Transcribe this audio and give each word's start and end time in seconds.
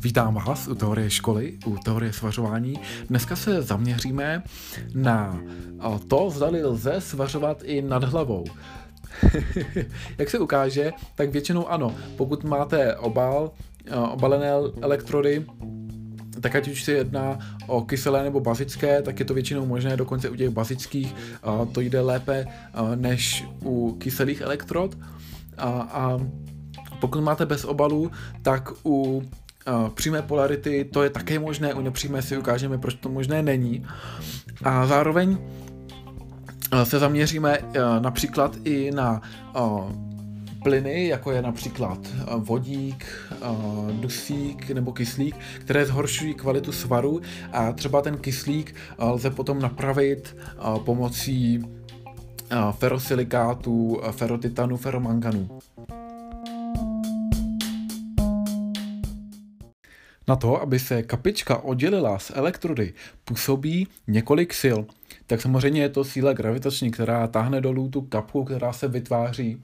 Vítám 0.00 0.34
vás 0.34 0.68
u 0.68 0.74
teorie 0.74 1.10
školy, 1.10 1.58
u 1.66 1.76
teorie 1.78 2.12
svařování. 2.12 2.74
Dneska 3.08 3.36
se 3.36 3.62
zaměříme 3.62 4.42
na 4.94 5.40
to, 6.08 6.30
zdali 6.30 6.64
lze 6.64 7.00
svařovat 7.00 7.62
i 7.64 7.82
nad 7.82 8.04
hlavou. 8.04 8.44
Jak 10.18 10.30
se 10.30 10.38
ukáže, 10.38 10.92
tak 11.14 11.30
většinou 11.30 11.68
ano. 11.68 11.94
Pokud 12.16 12.44
máte 12.44 12.96
obal, 12.96 13.50
obalené 14.12 14.50
elektrody, 14.80 15.46
tak 16.40 16.56
ať 16.56 16.68
už 16.68 16.82
se 16.82 16.92
jedná 16.92 17.38
o 17.66 17.82
kyselé 17.82 18.22
nebo 18.22 18.40
bazické, 18.40 19.02
tak 19.02 19.18
je 19.18 19.24
to 19.24 19.34
většinou 19.34 19.66
možné, 19.66 19.96
dokonce 19.96 20.30
u 20.30 20.36
těch 20.36 20.50
bazických 20.50 21.14
to 21.72 21.80
jde 21.80 22.00
lépe 22.00 22.46
než 22.94 23.44
u 23.64 23.96
kyselých 23.98 24.40
elektrod. 24.40 24.96
A, 25.58 25.68
a 25.68 26.18
pokud 27.00 27.20
máte 27.20 27.46
bez 27.46 27.64
obalu, 27.64 28.10
tak 28.42 28.72
u 28.84 29.22
přímé 29.94 30.22
polarity 30.22 30.84
to 30.92 31.02
je 31.02 31.10
také 31.10 31.38
možné, 31.38 31.74
u 31.74 31.80
nepřímé 31.80 32.22
si 32.22 32.38
ukážeme, 32.38 32.78
proč 32.78 32.94
to 32.94 33.08
možné 33.08 33.42
není. 33.42 33.86
A 34.64 34.86
zároveň 34.86 35.38
se 36.84 36.98
zaměříme 36.98 37.58
například 37.98 38.56
i 38.64 38.90
na 38.90 39.22
plyny, 40.62 41.08
jako 41.08 41.32
je 41.32 41.42
například 41.42 41.98
vodík, 42.36 43.06
dusík 43.92 44.70
nebo 44.70 44.92
kyslík, 44.92 45.36
které 45.60 45.86
zhoršují 45.86 46.34
kvalitu 46.34 46.72
svaru 46.72 47.20
a 47.52 47.72
třeba 47.72 48.02
ten 48.02 48.16
kyslík 48.16 48.74
lze 48.98 49.30
potom 49.30 49.58
napravit 49.58 50.36
pomocí 50.84 51.64
ferosilikátů, 52.72 54.00
ferotitanu, 54.10 54.76
feromanganu. 54.76 55.58
Na 60.28 60.36
to, 60.36 60.62
aby 60.62 60.78
se 60.78 61.02
kapička 61.02 61.56
oddělila 61.56 62.18
z 62.18 62.32
elektrody, 62.34 62.94
působí 63.24 63.88
několik 64.06 64.54
sil. 64.62 64.78
Tak 65.26 65.42
samozřejmě 65.42 65.82
je 65.82 65.88
to 65.88 66.04
síla 66.04 66.32
gravitační, 66.32 66.90
která 66.90 67.26
táhne 67.26 67.60
dolů 67.60 67.88
tu 67.88 68.00
kapku, 68.00 68.44
která 68.44 68.72
se 68.72 68.88
vytváří. 68.88 69.62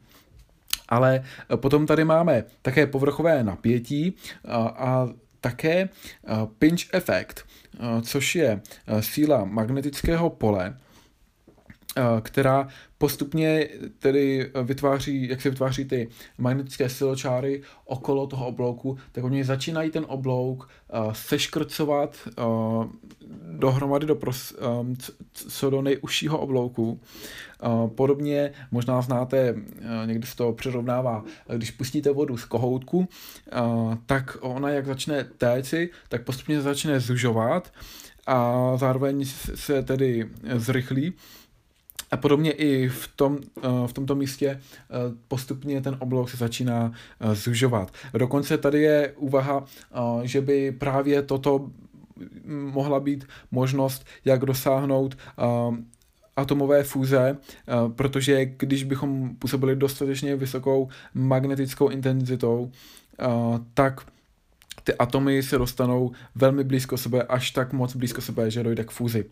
Ale 0.89 1.25
potom 1.56 1.87
tady 1.87 2.05
máme 2.05 2.44
také 2.62 2.87
povrchové 2.87 3.44
napětí 3.44 4.15
a, 4.44 4.56
a 4.56 5.09
také 5.41 5.89
pinch 6.59 6.81
efekt, 6.92 7.44
což 8.03 8.34
je 8.34 8.61
síla 9.00 9.44
magnetického 9.44 10.31
pole, 10.31 10.77
která 12.21 12.69
postupně 12.99 13.69
tedy 13.99 14.51
vytváří, 14.63 15.29
jak 15.29 15.41
se 15.41 15.51
vytváří 15.51 15.85
ty 15.85 16.09
magnetické 16.39 16.89
siločáry 16.89 17.63
okolo 17.85 18.27
toho 18.27 18.47
oblouku, 18.47 18.99
tak 19.13 19.25
oni 19.25 19.45
začínají 19.45 19.91
ten 19.91 20.05
oblouk 20.09 20.69
uh, 20.69 21.13
seškrcovat 21.13 22.29
dohromady 23.53 24.07
do 24.07 24.15
pros, 24.15 24.55
co 25.33 25.71
do 25.71 25.83
nejužšího 25.83 26.39
oblouku. 26.39 27.01
Podobně 27.95 28.53
možná 28.71 29.03
znáte, 29.03 29.55
někdy 30.07 30.27
se 30.27 30.37
to 30.37 30.53
přirovnává, 30.53 31.25
když 31.57 31.71
pustíte 31.71 32.13
vodu 32.13 32.37
z 32.37 32.45
kohoutku, 32.45 33.09
tak 34.07 34.37
ona 34.41 34.71
jak 34.71 34.87
začne 34.87 35.25
téci, 35.25 35.91
tak 36.09 36.25
postupně 36.25 36.61
začne 36.61 37.01
zužovat 37.01 37.73
a 38.27 38.73
zároveň 38.77 39.25
se 39.55 39.83
tedy 39.83 40.29
zrychlí 40.57 41.13
a 42.11 42.16
podobně 42.16 42.53
i 42.53 42.89
v, 42.89 43.08
tom, 43.16 43.39
eh, 43.58 43.69
v 43.86 43.92
tomto 43.92 44.14
místě 44.14 44.48
eh, 44.48 44.61
postupně 45.28 45.80
ten 45.80 45.97
oblouk 45.98 46.30
se 46.30 46.36
začíná 46.36 46.92
eh, 47.20 47.34
zužovat. 47.34 47.92
Dokonce 48.19 48.58
tady 48.58 48.83
je 48.83 49.12
úvaha, 49.16 49.64
že 50.22 50.41
by 50.41 50.72
právě 50.72 51.22
toto 51.22 51.70
mohla 52.47 53.00
být 53.00 53.26
možnost, 53.50 54.06
jak 54.25 54.41
dosáhnout 54.41 55.16
atomové 56.37 56.82
fúze, 56.82 57.37
protože 57.97 58.44
když 58.44 58.84
bychom 58.84 59.37
působili 59.37 59.76
dostatečně 59.76 60.37
vysokou 60.37 60.88
magnetickou 61.15 61.88
intenzitou, 61.88 62.70
tak 63.75 64.00
ty 64.84 64.94
atomy 64.94 65.43
se 65.43 65.59
dostanou 65.59 66.12
velmi 66.34 66.65
blízko 66.65 66.99
sebe, 66.99 67.22
až 67.22 67.50
tak 67.50 67.72
moc 67.72 67.97
blízko 67.97 68.20
sebe, 68.20 68.50
že 68.50 68.62
dojde 68.62 68.84
k 68.84 68.91
fúzi. 68.91 69.25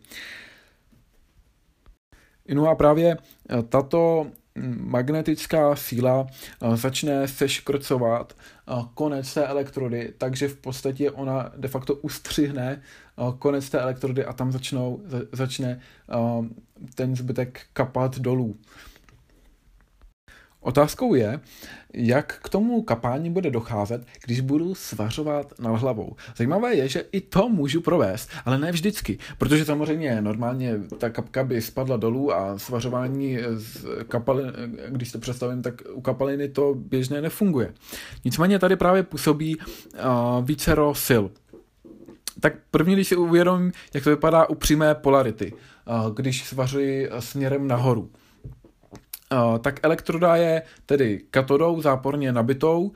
No 2.54 2.68
a 2.68 2.74
právě 2.74 3.16
eh, 3.16 3.62
tato 3.62 4.26
hm, 4.56 4.90
magnetická 4.90 5.76
síla 5.76 6.26
eh, 6.62 6.76
začne 6.76 7.28
seškrcovat 7.28 8.32
eh, 8.32 8.74
konec 8.94 9.34
té 9.34 9.46
elektrody, 9.46 10.14
takže 10.18 10.48
v 10.48 10.56
podstatě 10.56 11.10
ona 11.10 11.52
de 11.56 11.68
facto 11.68 11.94
ustřihne 11.94 12.82
konec 13.38 13.70
té 13.70 13.80
elektrody 13.80 14.24
a 14.24 14.32
tam 14.32 14.52
začnou, 14.52 15.02
začne 15.32 15.80
ten 16.94 17.16
zbytek 17.16 17.60
kapat 17.72 18.18
dolů. 18.18 18.56
Otázkou 20.60 21.14
je, 21.14 21.40
jak 21.94 22.38
k 22.42 22.48
tomu 22.48 22.82
kapání 22.82 23.30
bude 23.30 23.50
docházet, 23.50 24.06
když 24.24 24.40
budu 24.40 24.74
svařovat 24.74 25.52
nad 25.58 25.72
hlavou. 25.72 26.16
Zajímavé 26.36 26.74
je, 26.74 26.88
že 26.88 27.04
i 27.12 27.20
to 27.20 27.48
můžu 27.48 27.80
provést, 27.80 28.30
ale 28.44 28.58
ne 28.58 28.72
vždycky, 28.72 29.18
protože 29.38 29.64
samozřejmě 29.64 30.22
normálně 30.22 30.74
ta 30.98 31.10
kapka 31.10 31.44
by 31.44 31.62
spadla 31.62 31.96
dolů 31.96 32.32
a 32.32 32.58
svařování 32.58 33.38
z 33.54 33.86
kapalin, 34.08 34.52
když 34.88 35.12
to 35.12 35.18
představím, 35.18 35.62
tak 35.62 35.82
u 35.92 36.00
kapaliny 36.00 36.48
to 36.48 36.74
běžně 36.74 37.20
nefunguje. 37.20 37.74
Nicméně 38.24 38.58
tady 38.58 38.76
právě 38.76 39.02
působí 39.02 39.56
uh, 39.56 39.64
vícero 40.44 40.94
sil. 41.06 41.24
Tak 42.40 42.52
první, 42.70 42.94
když 42.94 43.08
si 43.08 43.16
uvědomím, 43.16 43.72
jak 43.94 44.04
to 44.04 44.10
vypadá 44.10 44.46
u 44.46 44.54
přímé 44.54 44.94
polarity, 44.94 45.52
když 46.14 46.44
svařuji 46.44 47.10
směrem 47.18 47.68
nahoru 47.68 48.10
tak 49.60 49.80
elektroda 49.82 50.36
je 50.36 50.62
tedy 50.86 51.20
katodou 51.30 51.80
záporně 51.80 52.32
nabitou, 52.32 52.92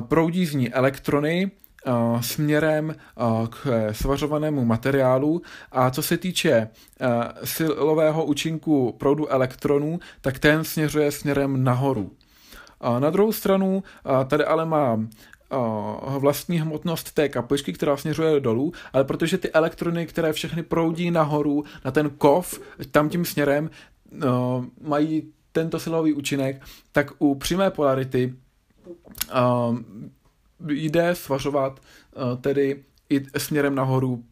proudí 0.00 0.46
z 0.46 0.54
ní 0.54 0.72
elektrony 0.72 1.50
směrem 2.20 2.94
k 3.50 3.88
svařovanému 3.92 4.64
materiálu 4.64 5.42
a 5.72 5.90
co 5.90 6.02
se 6.02 6.16
týče 6.16 6.68
silového 7.44 8.24
účinku 8.24 8.94
proudu 8.98 9.28
elektronů, 9.28 10.00
tak 10.20 10.38
ten 10.38 10.64
směřuje 10.64 11.12
směrem 11.12 11.64
nahoru. 11.64 12.10
Na 12.98 13.10
druhou 13.10 13.32
stranu 13.32 13.82
tady 14.26 14.44
ale 14.44 14.64
má 14.64 15.00
vlastní 16.18 16.60
hmotnost 16.60 17.12
té 17.12 17.28
kapličky, 17.28 17.72
která 17.72 17.96
směřuje 17.96 18.40
dolů, 18.40 18.72
ale 18.92 19.04
protože 19.04 19.38
ty 19.38 19.50
elektrony, 19.50 20.06
které 20.06 20.32
všechny 20.32 20.62
proudí 20.62 21.10
nahoru 21.10 21.64
na 21.84 21.90
ten 21.90 22.10
kov, 22.10 22.60
tam 22.90 23.08
tím 23.08 23.24
směrem, 23.24 23.70
mají 24.82 25.32
tento 25.52 25.80
silový 25.80 26.12
účinek, 26.12 26.62
tak 26.92 27.10
u 27.18 27.34
přímé 27.34 27.70
polarity 27.70 28.34
uh, 29.34 29.78
jde 30.68 31.14
svařovat 31.14 31.80
uh, 31.80 32.40
tedy 32.40 32.84
i 33.10 33.24
směrem 33.38 33.74
nahoru. 33.74 34.24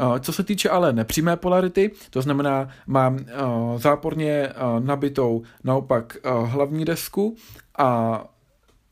Uh, 0.00 0.18
co 0.18 0.32
se 0.32 0.42
týče 0.44 0.70
ale 0.70 0.92
nepřímé 0.92 1.36
polarity, 1.36 1.90
to 2.10 2.22
znamená, 2.22 2.68
mám 2.86 3.14
uh, 3.14 3.78
záporně 3.78 4.48
uh, 4.48 4.84
nabitou 4.84 5.42
naopak 5.64 6.16
uh, 6.24 6.48
hlavní 6.48 6.84
desku 6.84 7.36
a 7.78 8.24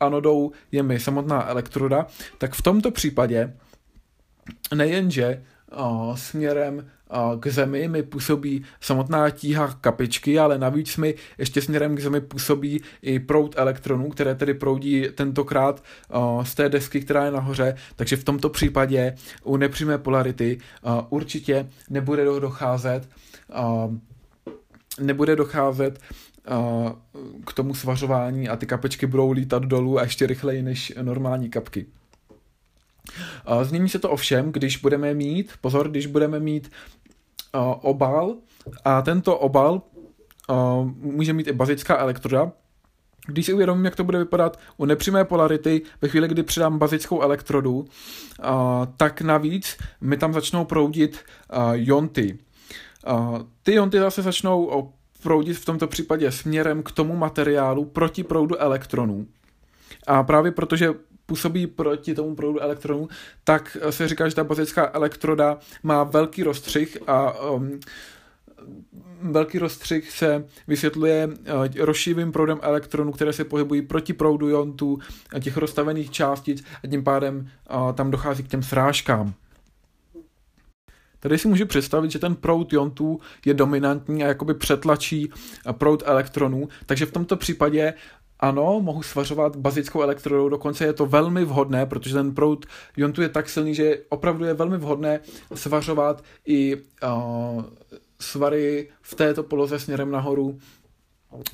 anodou 0.00 0.52
je 0.72 0.82
mi 0.82 1.00
samotná 1.00 1.48
elektroda, 1.48 2.06
tak 2.38 2.54
v 2.54 2.62
tomto 2.62 2.90
případě 2.90 3.56
nejenže 4.74 5.44
uh, 5.78 6.16
směrem 6.16 6.90
k 7.40 7.46
zemi 7.46 7.88
mi 7.88 8.02
působí 8.02 8.64
samotná 8.80 9.30
tíha 9.30 9.78
kapičky, 9.80 10.38
ale 10.38 10.58
navíc 10.58 10.96
mi 10.96 11.14
ještě 11.38 11.62
směrem 11.62 11.96
k 11.96 12.00
zemi 12.00 12.20
působí 12.20 12.80
i 13.02 13.18
proud 13.18 13.54
elektronů, 13.58 14.08
které 14.10 14.34
tedy 14.34 14.54
proudí 14.54 15.06
tentokrát 15.14 15.84
z 16.42 16.54
té 16.54 16.68
desky, 16.68 17.00
která 17.00 17.24
je 17.24 17.30
nahoře, 17.30 17.76
takže 17.96 18.16
v 18.16 18.24
tomto 18.24 18.48
případě 18.48 19.14
u 19.44 19.56
nepřímé 19.56 19.98
polarity 19.98 20.58
určitě 21.08 21.68
nebude 21.90 22.24
docházet 22.24 23.08
nebude 25.00 25.36
docházet 25.36 26.00
k 27.46 27.52
tomu 27.52 27.74
svařování 27.74 28.48
a 28.48 28.56
ty 28.56 28.66
kapečky 28.66 29.06
budou 29.06 29.30
lítat 29.30 29.64
dolů 29.64 29.98
a 29.98 30.02
ještě 30.02 30.26
rychleji 30.26 30.62
než 30.62 30.92
normální 31.02 31.50
kapky. 31.50 31.86
Změní 33.62 33.88
se 33.88 33.98
to 33.98 34.10
ovšem, 34.10 34.52
když 34.52 34.76
budeme 34.76 35.14
mít, 35.14 35.52
pozor, 35.60 35.90
když 35.90 36.06
budeme 36.06 36.40
mít 36.40 36.70
obal 37.60 38.36
a 38.84 39.02
tento 39.02 39.38
obal 39.38 39.82
uh, 40.48 40.90
může 40.96 41.32
mít 41.32 41.46
i 41.46 41.52
bazická 41.52 41.98
elektroda. 41.98 42.52
Když 43.26 43.46
si 43.46 43.52
uvědomím, 43.52 43.84
jak 43.84 43.96
to 43.96 44.04
bude 44.04 44.18
vypadat 44.18 44.58
u 44.76 44.84
nepřímé 44.84 45.24
polarity, 45.24 45.82
ve 46.02 46.08
chvíli, 46.08 46.28
kdy 46.28 46.42
přidám 46.42 46.78
bazickou 46.78 47.20
elektrodu, 47.20 47.78
uh, 47.78 47.86
tak 48.96 49.20
navíc 49.20 49.76
mi 50.00 50.16
tam 50.16 50.32
začnou 50.32 50.64
proudit 50.64 51.18
jonty. 51.72 52.38
Ty 53.62 53.74
jonty 53.74 53.98
zase 53.98 54.22
začnou 54.22 54.92
proudit 55.22 55.54
v 55.54 55.64
tomto 55.64 55.86
případě 55.86 56.32
směrem 56.32 56.82
k 56.82 56.92
tomu 56.92 57.16
materiálu 57.16 57.84
proti 57.84 58.24
proudu 58.24 58.56
elektronů. 58.56 59.26
A 60.06 60.22
právě 60.22 60.52
protože 60.52 60.94
působí 61.26 61.66
proti 61.66 62.14
tomu 62.14 62.34
proudu 62.34 62.60
elektronů, 62.60 63.08
tak 63.44 63.76
se 63.90 64.08
říká, 64.08 64.28
že 64.28 64.34
ta 64.34 64.44
bazická 64.44 64.90
elektroda 64.94 65.58
má 65.82 66.04
velký 66.04 66.42
rozstřih 66.42 66.98
a 67.06 67.48
um, 67.50 67.80
velký 69.22 69.58
rozstřih 69.58 70.10
se 70.10 70.44
vysvětluje 70.68 71.26
uh, 71.26 71.66
rozšívým 71.78 72.32
proudem 72.32 72.58
elektronů, 72.62 73.12
které 73.12 73.32
se 73.32 73.44
pohybují 73.44 73.82
proti 73.82 74.12
proudu 74.12 74.48
jontů 74.48 74.98
těch 75.40 75.56
rozstavených 75.56 76.10
částic 76.10 76.64
a 76.84 76.86
tím 76.86 77.04
pádem 77.04 77.50
uh, 77.70 77.92
tam 77.92 78.10
dochází 78.10 78.42
k 78.42 78.48
těm 78.48 78.62
srážkám. 78.62 79.34
Tady 81.20 81.38
si 81.38 81.48
můžu 81.48 81.66
představit, 81.66 82.10
že 82.10 82.18
ten 82.18 82.34
proud 82.34 82.72
jontů 82.72 83.20
je 83.46 83.54
dominantní 83.54 84.24
a 84.24 84.26
jakoby 84.26 84.54
přetlačí 84.54 85.30
proud 85.72 86.02
elektronů, 86.06 86.68
takže 86.86 87.06
v 87.06 87.12
tomto 87.12 87.36
případě 87.36 87.94
ano, 88.48 88.80
mohu 88.80 89.02
svařovat 89.02 89.56
bazickou 89.56 90.02
elektrodou, 90.02 90.48
dokonce 90.48 90.84
je 90.84 90.92
to 90.92 91.06
velmi 91.06 91.44
vhodné, 91.44 91.86
protože 91.86 92.14
ten 92.14 92.34
proud 92.34 92.66
iontu 92.96 93.22
je 93.22 93.28
tak 93.28 93.48
silný, 93.48 93.74
že 93.74 93.98
opravdu 94.08 94.44
je 94.44 94.54
velmi 94.54 94.78
vhodné 94.78 95.20
svařovat 95.54 96.24
i 96.46 96.76
uh, 96.76 97.62
svary 98.20 98.88
v 99.02 99.14
této 99.14 99.42
poloze 99.42 99.78
směrem 99.78 100.10
nahoru 100.10 100.58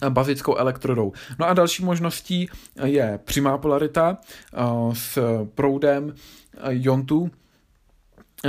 bazickou 0.09 0.57
elektrodou. 0.57 1.13
No 1.39 1.47
a 1.47 1.55
další 1.55 1.85
možností 1.85 2.49
je 2.85 3.21
přímá 3.25 3.59
polarita 3.59 4.17
uh, 4.17 4.95
s 4.95 5.19
proudem 5.55 6.15
iontu, 6.69 7.31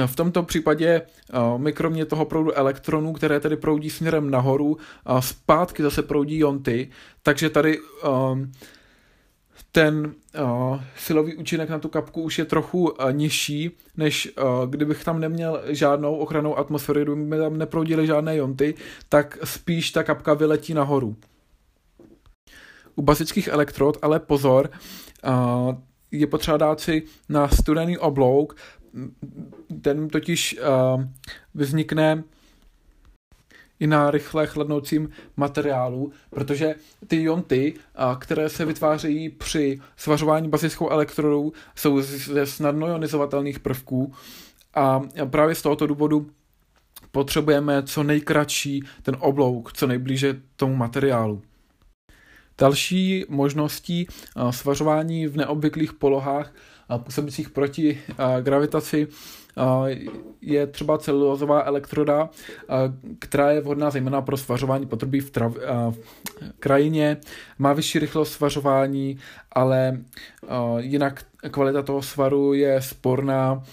v 0.06 0.16
tomto 0.16 0.44
případě 0.44 1.02
eh, 1.02 1.38
my 1.58 1.74
kromě 1.74 2.06
toho 2.06 2.26
proudu 2.26 2.52
elektronů, 2.52 3.14
které 3.14 3.40
tedy 3.40 3.58
proudí 3.58 3.90
směrem 3.90 4.32
nahoru, 4.32 4.78
zpátky 5.20 5.84
zase 5.84 6.02
proudí 6.02 6.38
jonty, 6.38 6.90
takže 7.24 7.50
tady 7.50 7.80
ehm, 8.04 8.52
ten 9.74 10.14
uh, 10.40 10.82
silový 10.98 11.36
účinek 11.36 11.70
na 11.70 11.80
tu 11.80 11.90
kapku 11.90 12.22
už 12.22 12.40
je 12.40 12.46
trochu 12.46 12.90
uh, 12.90 13.12
nižší, 13.12 13.72
než 13.98 14.34
kdybych 14.70 15.04
tam 15.04 15.20
neměl 15.20 15.62
žádnou 15.66 16.16
ochranou 16.16 16.58
atmosféru, 16.58 17.16
kdyby 17.16 17.38
tam 17.38 17.58
neproudily 17.58 18.08
žádné 18.08 18.36
jonty, 18.36 18.76
tak 19.10 19.38
spíš 19.44 19.92
ta 19.92 20.04
kapka 20.04 20.34
vyletí 20.34 20.74
nahoru. 20.74 21.16
U 22.96 23.02
bazických 23.02 23.48
elektrod, 23.48 23.98
ale 24.02 24.20
pozor, 24.20 24.70
je 26.12 26.28
potřeba 26.28 26.58
dát 26.58 26.80
si 26.80 27.04
na 27.30 27.48
studený 27.48 27.98
oblouk, 27.98 28.56
ten 29.82 30.10
totiž 30.10 30.60
uh, 30.60 31.04
vznikne 31.54 32.24
i 33.80 33.88
na 33.88 34.12
rychle 34.12 34.48
chladnoucím 34.48 35.10
materiálu, 35.38 36.12
protože 36.30 36.76
ty 37.08 37.24
jonty, 37.24 37.74
uh, 37.74 38.20
které 38.20 38.50
se 38.50 38.66
vytvářejí 38.66 39.30
při 39.30 39.80
svařování 39.96 40.50
bazickou 40.50 40.90
elektrodou, 40.90 41.52
jsou 41.76 42.02
ze 42.02 42.46
snadno 42.46 42.88
ionizovatelných 42.88 43.60
prvků 43.60 44.14
a 44.74 45.02
právě 45.30 45.56
z 45.56 45.62
tohoto 45.62 45.88
důvodu 45.88 46.30
potřebujeme 47.12 47.84
co 47.84 48.04
nejkratší 48.04 48.84
ten 49.04 49.18
oblouk, 49.20 49.74
co 49.74 49.88
nejblíže 49.88 50.42
tomu 50.56 50.76
materiálu. 50.76 51.42
Další 52.58 53.26
možností 53.30 54.08
svařování 54.50 55.28
v 55.28 55.38
neobvyklých 55.38 55.94
polohách 55.94 56.54
působících 56.98 57.50
proti 57.50 58.00
gravitaci 58.42 59.08
je 60.42 60.68
třeba 60.68 60.98
celulozová 60.98 61.64
elektroda, 61.64 62.30
která 63.20 63.52
je 63.52 63.62
vhodná 63.62 63.90
zejména 63.90 64.22
pro 64.22 64.38
svařování 64.38 64.86
potrubí 64.86 65.20
v, 65.20 65.30
trav, 65.30 65.54
v 65.90 66.00
krajině, 66.60 67.18
má 67.60 67.74
vyšší 67.74 68.00
rychlost 68.00 68.32
svařování, 68.32 69.18
ale 69.52 69.98
jinak 70.78 71.26
kvalita 71.52 71.82
toho 71.82 72.02
svaru 72.02 72.54
je 72.54 72.82
sporná, 72.82 73.64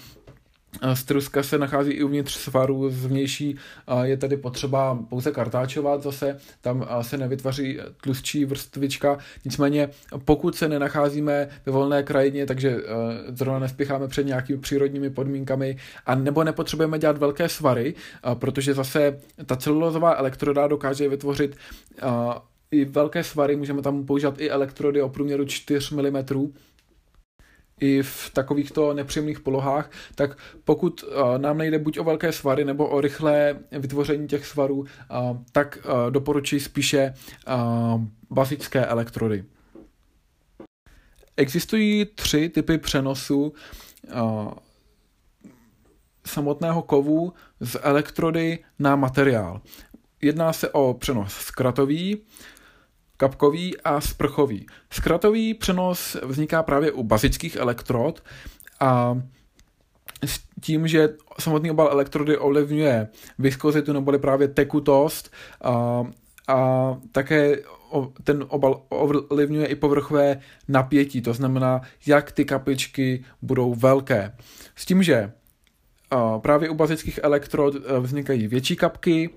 Struska 0.93 1.43
se 1.43 1.57
nachází 1.57 1.91
i 1.91 2.03
uvnitř 2.03 2.33
svaru 2.33 2.89
zvnější, 2.89 3.55
je 4.03 4.17
tady 4.17 4.37
potřeba 4.37 4.99
pouze 5.09 5.31
kartáčovat 5.31 6.03
zase, 6.03 6.39
tam 6.61 6.87
se 7.01 7.17
nevytvoří 7.17 7.79
tlustší 8.01 8.45
vrstvička, 8.45 9.17
nicméně 9.45 9.89
pokud 10.25 10.55
se 10.55 10.69
nenacházíme 10.69 11.49
ve 11.65 11.71
volné 11.71 12.03
krajině, 12.03 12.45
takže 12.45 12.77
zrovna 13.27 13.59
nespěcháme 13.59 14.07
před 14.07 14.25
nějakými 14.25 14.59
přírodními 14.59 15.09
podmínkami 15.09 15.77
a 16.05 16.15
nebo 16.15 16.43
nepotřebujeme 16.43 16.99
dělat 16.99 17.17
velké 17.17 17.49
svary, 17.49 17.93
protože 18.33 18.73
zase 18.73 19.19
ta 19.45 19.55
celulozová 19.55 20.15
elektroda 20.15 20.67
dokáže 20.67 21.09
vytvořit 21.09 21.55
i 22.71 22.85
velké 22.85 23.23
svary, 23.23 23.55
můžeme 23.55 23.81
tam 23.81 24.05
používat 24.05 24.41
i 24.41 24.49
elektrody 24.49 25.01
o 25.01 25.09
průměru 25.09 25.45
4 25.45 25.95
mm, 25.95 26.51
i 27.79 28.03
v 28.03 28.29
takovýchto 28.33 28.93
nepříjemných 28.93 29.39
polohách, 29.39 29.91
tak 30.15 30.37
pokud 30.63 31.03
nám 31.37 31.57
nejde 31.57 31.79
buď 31.79 31.99
o 31.99 32.03
velké 32.03 32.31
svary 32.31 32.65
nebo 32.65 32.87
o 32.87 33.01
rychlé 33.01 33.59
vytvoření 33.71 34.27
těch 34.27 34.45
svarů, 34.45 34.85
tak 35.51 35.77
doporučuji 36.09 36.59
spíše 36.59 37.13
bazické 38.29 38.85
elektrody. 38.85 39.45
Existují 41.37 42.05
tři 42.05 42.49
typy 42.49 42.77
přenosu 42.77 43.53
samotného 46.25 46.81
kovu 46.81 47.33
z 47.59 47.77
elektrody 47.81 48.59
na 48.79 48.95
materiál. 48.95 49.61
Jedná 50.21 50.53
se 50.53 50.69
o 50.69 50.93
přenos 50.93 51.33
zkratový, 51.33 52.21
kapkový 53.19 53.81
a 53.81 54.01
sprchový. 54.01 54.65
Zkratový 54.91 55.53
přenos 55.53 56.17
vzniká 56.25 56.63
právě 56.63 56.91
u 56.91 57.03
bazických 57.03 57.55
elektrod 57.55 58.23
a 58.79 59.21
s 60.25 60.39
tím, 60.61 60.87
že 60.87 61.09
samotný 61.39 61.71
obal 61.71 61.89
elektrody 61.91 62.37
ovlivňuje 62.37 63.07
viskozitu 63.39 63.93
neboli 63.93 64.19
právě 64.19 64.47
tekutost 64.47 65.33
a, 65.61 66.03
a 66.47 66.57
také 67.11 67.57
ten 68.23 68.45
obal 68.47 68.81
ovlivňuje 68.89 69.65
i 69.67 69.75
povrchové 69.75 70.39
napětí, 70.67 71.21
to 71.21 71.33
znamená, 71.33 71.81
jak 72.05 72.31
ty 72.31 72.45
kapičky 72.45 73.23
budou 73.41 73.73
velké. 73.75 74.35
S 74.75 74.85
tím, 74.85 75.03
že 75.03 75.31
právě 76.41 76.69
u 76.69 76.75
bazických 76.75 77.19
elektrod 77.23 77.75
e, 77.75 77.99
vznikají 77.99 78.47
větší 78.47 78.75
kapky, 78.75 79.29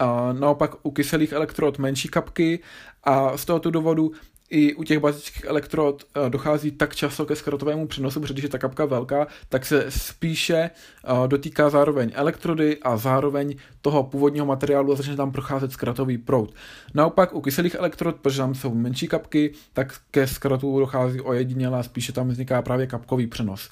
a 0.00 0.32
naopak 0.32 0.74
u 0.82 0.90
kyselých 0.90 1.32
elektrod 1.32 1.78
menší 1.78 2.08
kapky 2.08 2.58
a 3.04 3.36
z 3.36 3.44
tohoto 3.44 3.70
důvodu 3.70 4.12
i 4.50 4.74
u 4.74 4.84
těch 4.84 4.98
bazických 4.98 5.44
elektrod 5.44 6.04
eh, 6.04 6.30
dochází 6.30 6.70
tak 6.70 6.96
často 6.96 7.26
ke 7.26 7.36
zkratovému 7.36 7.86
přenosu, 7.86 8.20
protože 8.20 8.34
když 8.34 8.42
je 8.42 8.48
ta 8.48 8.58
kapka 8.58 8.84
velká, 8.84 9.26
tak 9.48 9.66
se 9.66 9.86
spíše 9.88 10.54
eh, 10.54 11.28
dotýká 11.28 11.70
zároveň 11.70 12.10
elektrody 12.14 12.78
a 12.82 12.96
zároveň 12.96 13.54
toho 13.82 14.02
původního 14.02 14.46
materiálu 14.46 14.92
a 14.92 14.96
začne 14.96 15.16
tam 15.16 15.32
procházet 15.32 15.72
zkratový 15.72 16.18
proud. 16.18 16.54
Naopak 16.94 17.34
u 17.34 17.40
kyselých 17.40 17.74
elektrod, 17.74 18.16
protože 18.16 18.38
tam 18.38 18.54
jsou 18.54 18.74
menší 18.74 19.08
kapky, 19.08 19.52
tak 19.72 19.94
ke 20.10 20.26
zkratu 20.26 20.78
dochází 20.80 21.20
ojediněle 21.20 21.78
a 21.78 21.82
spíše 21.82 22.12
tam 22.12 22.28
vzniká 22.28 22.62
právě 22.62 22.86
kapkový 22.86 23.26
přenos. 23.26 23.70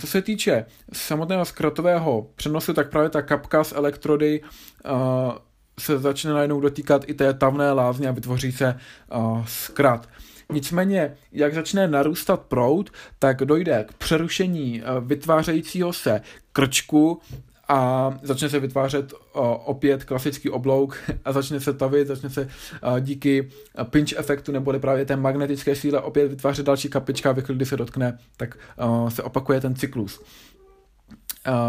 Co 0.00 0.06
se 0.06 0.22
týče 0.22 0.66
samotného 0.92 1.44
zkratového 1.44 2.26
přenosu, 2.36 2.74
tak 2.74 2.90
právě 2.90 3.10
ta 3.10 3.22
kapka 3.22 3.64
z 3.64 3.72
elektrody 3.72 4.40
se 5.80 5.98
začne 5.98 6.32
najednou 6.32 6.60
dotýkat 6.60 7.04
i 7.06 7.14
té 7.14 7.34
tavné 7.34 7.72
lázně 7.72 8.08
a 8.08 8.12
vytvoří 8.12 8.52
se 8.52 8.78
zkrat. 9.46 10.08
Nicméně, 10.52 11.14
jak 11.32 11.54
začne 11.54 11.88
narůstat 11.88 12.40
proud, 12.40 12.90
tak 13.18 13.38
dojde 13.38 13.84
k 13.88 13.92
přerušení 13.92 14.82
vytvářejícího 15.00 15.92
se 15.92 16.20
krčku 16.52 17.20
a 17.68 18.10
začne 18.22 18.48
se 18.48 18.60
vytvářet 18.60 19.12
opět 19.64 20.04
klasický 20.04 20.50
oblouk 20.50 20.96
a 21.24 21.32
začne 21.32 21.60
se 21.60 21.72
tavit, 21.72 22.08
začne 22.08 22.30
se 22.30 22.48
díky 23.00 23.48
pinch 23.90 24.12
efektu 24.16 24.52
nebo 24.52 24.80
právě 24.80 25.04
té 25.04 25.16
magnetické 25.16 25.76
síle 25.76 26.00
opět 26.00 26.28
vytvářet 26.28 26.66
další 26.66 26.88
kapička 26.88 27.30
a 27.30 27.32
ve 27.32 27.42
chvíli, 27.42 27.56
kdy 27.56 27.66
se 27.66 27.76
dotkne, 27.76 28.18
tak 28.36 28.58
se 29.08 29.22
opakuje 29.22 29.60
ten 29.60 29.74
cyklus. 29.74 30.22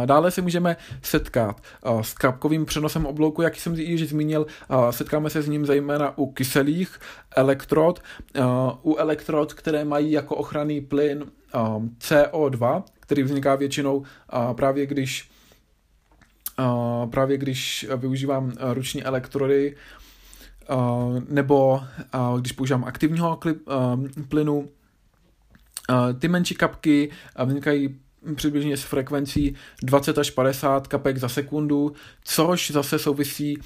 Dále 0.06 0.32
se 0.32 0.42
můžeme 0.42 0.78
setkat 1.02 1.62
s 2.02 2.14
kapkovým 2.14 2.66
přenosem 2.66 3.06
oblouku, 3.06 3.42
jak 3.42 3.56
jsem 3.56 3.76
již 3.76 4.10
zmínil, 4.10 4.46
setkáme 4.90 5.30
se 5.30 5.42
s 5.42 5.48
ním 5.48 5.66
zejména 5.66 6.18
u 6.18 6.32
kyselých 6.32 7.00
elektrod, 7.36 8.02
u 8.84 8.96
elektrod, 8.96 9.54
které 9.54 9.86
mají 9.86 10.12
jako 10.12 10.36
ochranný 10.36 10.82
plyn 10.82 11.26
CO2, 12.00 12.84
který 13.00 13.24
vzniká 13.24 13.56
většinou 13.56 14.04
právě 14.56 14.86
když 14.86 15.30
právě 17.12 17.38
když 17.38 17.86
využívám 17.98 18.54
ruční 18.74 19.04
elektrody, 19.04 19.76
nebo 21.30 21.84
když 22.40 22.52
používám 22.52 22.84
aktivního 22.84 23.40
plynu, 24.30 24.70
ty 26.20 26.28
menší 26.28 26.56
kapky 26.56 27.10
vznikají 27.46 28.00
přibližně 28.36 28.78
s 28.78 28.84
frekvencí 28.84 29.56
20 29.84 30.18
až 30.18 30.30
50 30.30 30.88
kapek 30.88 31.18
za 31.18 31.30
sekundu, 31.30 31.94
což 32.24 32.72
zase 32.72 33.00
souvisí 33.00 33.58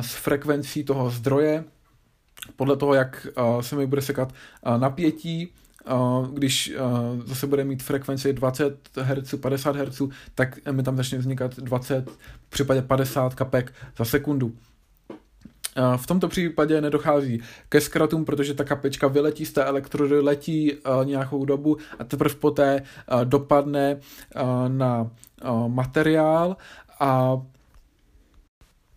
s 0.00 0.14
frekvencí 0.14 0.84
toho 0.84 1.10
zdroje, 1.10 1.64
podle 2.56 2.76
toho, 2.76 2.94
jak 2.94 3.26
se 3.60 3.76
mi 3.76 3.86
bude 3.86 4.02
sekat 4.02 4.32
napětí, 4.78 5.52
když 6.32 6.74
zase 7.24 7.46
bude 7.46 7.64
mít 7.64 7.82
frekvenci 7.82 8.32
20 8.32 8.90
Hz, 8.96 9.34
50 9.40 9.76
Hz, 9.76 10.02
tak 10.34 10.58
mi 10.70 10.82
tam 10.82 10.96
začne 10.96 11.18
vznikat 11.18 11.56
20, 11.56 12.10
v 12.46 12.50
případě 12.50 12.82
50 12.82 13.34
kapek 13.34 13.72
za 13.98 14.04
sekundu. 14.04 14.52
V 15.96 16.06
tomto 16.06 16.28
případě 16.28 16.80
nedochází 16.80 17.42
ke 17.68 17.80
zkratům, 17.80 18.24
protože 18.24 18.54
ta 18.54 18.64
kapečka 18.64 19.08
vyletí 19.08 19.46
z 19.46 19.52
té 19.52 19.64
elektrody, 19.64 20.20
letí 20.20 20.72
nějakou 21.04 21.44
dobu 21.44 21.76
a 21.98 22.04
teprve 22.04 22.34
poté 22.34 22.82
dopadne 23.24 24.00
na 24.68 25.10
materiál 25.66 26.56
a 27.00 27.40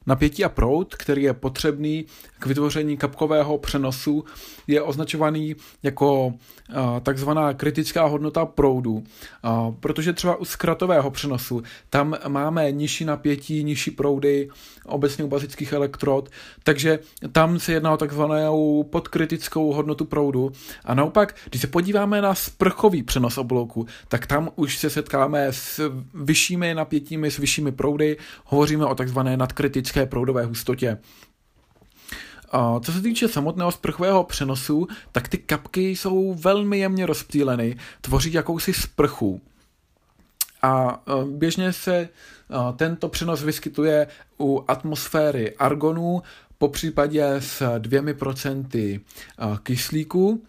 Napětí 0.09 0.45
a 0.45 0.49
proud, 0.49 0.95
který 0.95 1.23
je 1.23 1.33
potřebný 1.33 2.05
k 2.39 2.45
vytvoření 2.45 2.97
kapkového 2.97 3.57
přenosu, 3.57 4.23
je 4.67 4.81
označovaný 4.81 5.55
jako 5.83 6.33
takzvaná 7.03 7.53
kritická 7.53 8.05
hodnota 8.05 8.45
proudu, 8.45 9.03
protože 9.79 10.13
třeba 10.13 10.35
u 10.35 10.45
zkratového 10.45 11.11
přenosu 11.11 11.63
tam 11.89 12.15
máme 12.27 12.71
nižší 12.71 13.05
napětí, 13.05 13.63
nižší 13.63 13.91
proudy, 13.91 14.49
obecně 14.85 15.23
u 15.23 15.27
bazických 15.27 15.73
elektrod, 15.73 16.29
takže 16.63 16.99
tam 17.31 17.59
se 17.59 17.71
jedná 17.71 17.93
o 17.93 17.97
takzvanou 17.97 18.83
podkritickou 18.83 19.73
hodnotu 19.73 20.05
proudu. 20.05 20.51
A 20.85 20.93
naopak, 20.93 21.35
když 21.49 21.61
se 21.61 21.67
podíváme 21.67 22.21
na 22.21 22.35
sprchový 22.35 23.03
přenos 23.03 23.37
oblouku, 23.37 23.85
tak 24.07 24.27
tam 24.27 24.49
už 24.55 24.77
se 24.77 24.89
setkáme 24.89 25.47
s 25.51 25.91
vyššími 26.13 26.73
napětími, 26.73 27.31
s 27.31 27.37
vyššími 27.37 27.71
proudy, 27.71 28.17
hovoříme 28.45 28.85
o 28.85 28.95
takzvané 28.95 29.37
nadkritické 29.37 29.98
proudové 30.05 30.45
hustotě. 30.45 30.97
A 32.51 32.79
co 32.79 32.91
se 32.91 33.01
týče 33.01 33.27
samotného 33.27 33.71
sprchového 33.71 34.23
přenosu, 34.23 34.87
tak 35.11 35.27
ty 35.27 35.37
kapky 35.37 35.89
jsou 35.89 36.33
velmi 36.33 36.79
jemně 36.79 37.05
rozptýleny, 37.05 37.77
tvoří 38.01 38.33
jakousi 38.33 38.73
sprchu. 38.73 39.41
A 40.61 41.03
e, 41.07 41.25
běžně 41.25 41.73
se 41.73 41.95
e, 41.95 42.09
tento 42.75 43.09
přenos 43.09 43.43
vyskytuje 43.43 44.07
u 44.39 44.63
atmosféry 44.67 45.55
argonu, 45.55 46.21
po 46.57 46.67
případě 46.67 47.35
s 47.39 47.79
dvěmi 47.79 48.13
procenty 48.13 48.99
e, 48.99 49.57
kyslíku. 49.63 50.43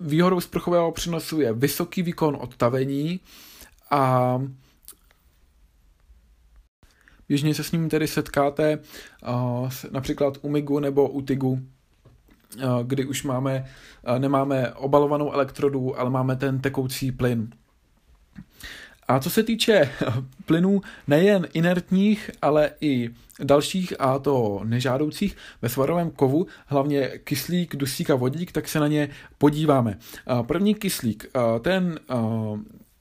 Výhodou 0.00 0.40
sprchového 0.40 0.92
přenosu 0.92 1.40
je 1.40 1.52
vysoký 1.52 2.02
výkon 2.02 2.36
odtavení 2.40 3.20
a 3.90 4.42
Běžně 7.28 7.54
se 7.54 7.64
s 7.64 7.72
ním 7.72 7.88
tedy 7.88 8.06
setkáte 8.08 8.78
například 9.90 10.38
u 10.42 10.48
MIGu 10.48 10.80
nebo 10.80 11.08
u 11.08 11.22
TIGu, 11.22 11.60
kdy 12.82 13.04
už 13.04 13.22
máme, 13.22 13.66
nemáme 14.18 14.72
obalovanou 14.72 15.32
elektrodu, 15.32 16.00
ale 16.00 16.10
máme 16.10 16.36
ten 16.36 16.58
tekoucí 16.58 17.12
plyn. 17.12 17.50
A 19.08 19.20
co 19.20 19.30
se 19.30 19.42
týče 19.42 19.90
plynů 20.46 20.80
nejen 21.06 21.46
inertních, 21.52 22.30
ale 22.42 22.70
i 22.80 23.10
dalších 23.42 24.00
a 24.00 24.18
to 24.18 24.60
nežádoucích 24.64 25.36
ve 25.62 25.68
svarovém 25.68 26.10
kovu, 26.10 26.46
hlavně 26.66 27.08
kyslík, 27.08 27.76
dusík 27.76 28.10
a 28.10 28.14
vodík, 28.14 28.52
tak 28.52 28.68
se 28.68 28.80
na 28.80 28.88
ně 28.88 29.08
podíváme. 29.38 29.98
První 30.46 30.74
kyslík, 30.74 31.26
ten 31.60 31.98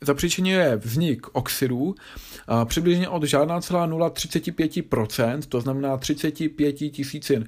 zapříčinuje 0.02 0.76
vznik 0.76 1.28
oxidů 1.32 1.96
přibližně 2.66 3.10
od 3.10 3.24
žádná 3.24 3.62
celá 3.62 3.88
0,35%, 3.88 5.42
to 5.50 5.62
znamená 5.62 5.98
35 5.98 6.74
tisícin 6.74 7.48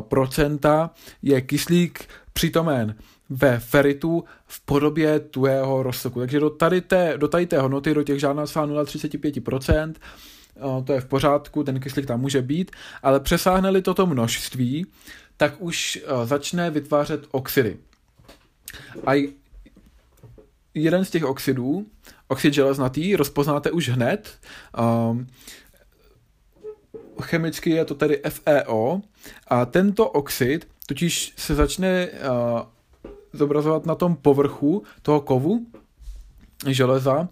procenta 0.00 0.90
je 1.22 1.40
kyslík 1.40 2.08
přítomen 2.32 2.94
ve 3.30 3.58
feritu 3.58 4.24
v 4.46 4.60
podobě 4.60 5.20
tuhého 5.20 5.82
roztoku. 5.82 6.20
Takže 6.20 6.40
do 6.40 6.50
tady 6.50 6.80
té, 6.80 7.14
do 7.16 7.28
tady 7.28 7.46
té 7.46 7.60
hodnoty, 7.60 7.94
do 7.94 8.02
těch 8.02 8.20
žádná 8.20 8.46
celá 8.46 8.66
0,35%, 8.66 9.94
to 10.84 10.92
je 10.92 11.00
v 11.00 11.06
pořádku, 11.06 11.64
ten 11.64 11.80
kyslík 11.80 12.06
tam 12.06 12.20
může 12.20 12.42
být, 12.42 12.70
ale 13.02 13.20
přesáhne-li 13.20 13.82
toto 13.82 14.06
množství, 14.06 14.86
tak 15.36 15.54
už 15.58 16.04
začne 16.24 16.70
vytvářet 16.70 17.26
oxidy. 17.30 17.76
A 19.06 19.32
jeden 20.78 21.04
z 21.04 21.10
těch 21.10 21.24
oxidů, 21.24 21.86
oxid 22.28 22.54
železnatý, 22.54 23.16
rozpoznáte 23.16 23.70
už 23.70 23.88
hned. 23.88 24.38
Um, 25.10 25.26
chemicky 27.22 27.70
je 27.70 27.84
to 27.84 27.94
tedy 27.94 28.22
FeO 28.28 29.00
a 29.48 29.66
tento 29.66 30.10
oxid 30.10 30.68
totiž 30.86 31.32
se 31.36 31.54
začne 31.54 32.08
uh, 32.08 32.60
zobrazovat 33.32 33.86
na 33.86 33.94
tom 33.94 34.16
povrchu 34.16 34.82
toho 35.02 35.20
kovu 35.20 35.66
železa 36.66 37.28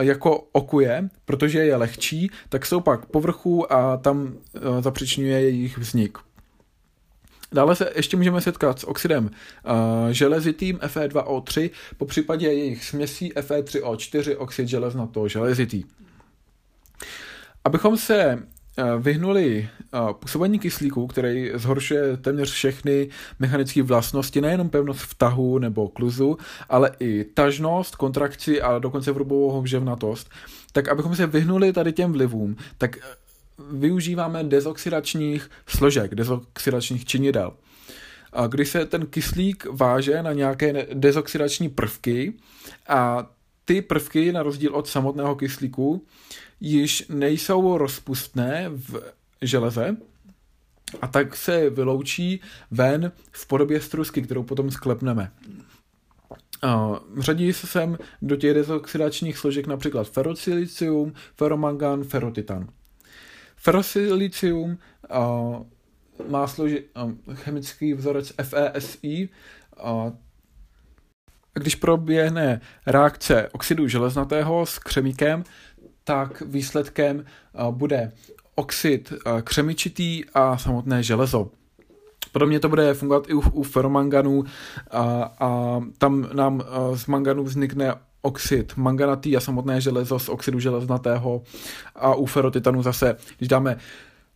jako 0.00 0.38
okuje, 0.52 1.08
protože 1.24 1.58
je 1.58 1.76
lehčí, 1.76 2.30
tak 2.48 2.66
jsou 2.66 2.80
pak 2.80 3.06
povrchu 3.06 3.72
a 3.72 3.96
tam 3.96 4.22
uh, 4.22 4.80
zapřičňuje 4.80 5.40
jejich 5.40 5.78
vznik. 5.78 6.18
Dále 7.52 7.76
se 7.76 7.92
ještě 7.96 8.16
můžeme 8.16 8.40
setkat 8.40 8.78
s 8.80 8.84
oxidem 8.84 9.24
uh, 9.24 9.30
železitým 10.10 10.76
Fe2O3, 10.76 11.70
po 11.96 12.06
případě 12.06 12.46
jejich 12.46 12.84
směsí 12.84 13.32
Fe3O4, 13.32 14.34
oxid 14.38 14.68
železnato 14.68 15.28
železitý. 15.28 15.84
Abychom 17.64 17.96
se 17.96 18.42
vyhnuli 18.98 19.68
působení 20.12 20.58
kyslíku, 20.58 21.06
který 21.06 21.50
zhoršuje 21.54 22.16
téměř 22.16 22.50
všechny 22.50 23.08
mechanické 23.38 23.82
vlastnosti, 23.82 24.40
nejenom 24.40 24.68
pevnost 24.68 25.00
vtahu 25.00 25.58
nebo 25.58 25.88
kluzu, 25.88 26.38
ale 26.68 26.90
i 27.00 27.24
tažnost, 27.24 27.96
kontrakci 27.96 28.62
a 28.62 28.78
dokonce 28.78 29.12
vrubovou 29.12 29.50
houževnatost, 29.50 30.30
tak 30.72 30.88
abychom 30.88 31.16
se 31.16 31.26
vyhnuli 31.26 31.72
tady 31.72 31.92
těm 31.92 32.12
vlivům, 32.12 32.56
tak 32.78 32.96
využíváme 33.70 34.44
dezoxidačních 34.44 35.50
složek, 35.66 36.14
dezoxidačních 36.14 37.04
činidel. 37.04 37.52
A 38.32 38.46
když 38.46 38.68
se 38.68 38.86
ten 38.86 39.06
kyslík 39.06 39.66
váže 39.70 40.22
na 40.22 40.32
nějaké 40.32 40.86
dezoxidační 40.94 41.68
prvky 41.68 42.32
a 42.88 43.30
ty 43.64 43.82
prvky, 43.82 44.32
na 44.32 44.42
rozdíl 44.42 44.74
od 44.74 44.88
samotného 44.88 45.36
kyslíku, 45.36 46.06
již 46.60 47.06
nejsou 47.08 47.78
rozpustné 47.78 48.66
v 48.68 49.02
železe, 49.42 49.96
a 51.02 51.06
tak 51.06 51.36
se 51.36 51.70
vyloučí 51.70 52.40
ven 52.70 53.12
v 53.32 53.46
podobě 53.46 53.80
strusky, 53.80 54.22
kterou 54.22 54.42
potom 54.42 54.70
sklepneme. 54.70 55.32
Řadí 57.18 57.52
se 57.52 57.66
sem 57.66 57.98
do 58.22 58.36
těch 58.36 58.54
dezoxidačních 58.54 59.38
složek 59.38 59.66
například 59.66 60.08
ferrosilicium, 60.08 61.12
ferromangan, 61.36 62.04
ferrotitan. 62.04 62.68
Ferrosilicium 63.62 64.78
má 66.28 66.46
složi, 66.46 66.84
chemický 67.34 67.94
vzorec 67.94 68.32
FeSi. 68.42 69.28
Když 71.54 71.74
proběhne 71.74 72.60
reakce 72.86 73.48
oxidu 73.52 73.88
železnatého 73.88 74.66
s 74.66 74.78
křemíkem, 74.78 75.44
tak 76.04 76.40
výsledkem 76.40 77.24
bude 77.70 78.12
oxid 78.54 79.12
křemičitý 79.44 80.24
a 80.34 80.58
samotné 80.58 81.02
železo. 81.02 81.50
Podobně 82.32 82.60
to 82.60 82.68
bude 82.68 82.94
fungovat 82.94 83.24
i 83.28 83.34
u, 83.34 83.40
u 83.40 83.62
ferromanganu 83.62 84.44
a, 84.90 85.02
a 85.40 85.80
tam 85.98 86.28
nám 86.32 86.62
z 86.94 87.06
manganu 87.06 87.44
vznikne 87.44 87.94
oxid 88.22 88.76
manganatý 88.76 89.36
a 89.36 89.40
samotné 89.40 89.80
železo 89.80 90.18
z 90.18 90.28
oxidu 90.28 90.60
železnatého 90.60 91.42
a 91.94 92.14
u 92.14 92.26
ferotitanu 92.26 92.82
zase, 92.82 93.16
když 93.38 93.48
dáme 93.48 93.76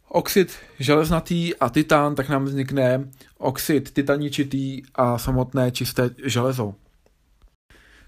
oxid 0.09 0.57
železnatý 0.79 1.57
a 1.57 1.69
titán, 1.69 2.15
tak 2.15 2.29
nám 2.29 2.45
vznikne 2.45 3.09
oxid 3.39 3.91
titaničitý 3.91 4.83
a 4.95 5.19
samotné 5.19 5.71
čisté 5.71 6.11
železo. 6.25 6.75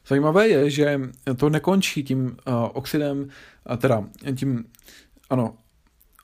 Zajímavé 0.07 0.49
je, 0.49 0.71
že 0.71 1.01
to 1.37 1.49
nekončí 1.49 2.05
tím 2.05 2.27
uh, 2.27 2.55
oxidem, 2.73 3.29
teda 3.79 4.05
tím, 4.37 4.65
ano, 5.31 5.55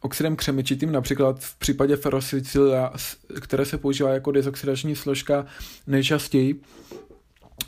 oxidem 0.02 0.36
křemičitým, 0.36 0.92
například 0.92 1.40
v 1.40 1.58
případě 1.58 1.96
ferrosilicia, 1.96 2.92
které 3.40 3.64
se 3.64 3.78
používá 3.78 4.10
jako 4.10 4.32
dezoxidační 4.32 4.96
složka 4.96 5.46
nejčastěji, 5.86 6.60